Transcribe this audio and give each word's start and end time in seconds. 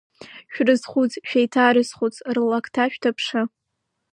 Шәрызхәыц, 0.53 1.11
шәеиҭарызхәыц, 1.27 2.15
рлакҭа 2.35 2.85
шәҭаԥшы… 2.91 3.41